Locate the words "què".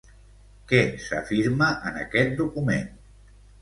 0.71-0.79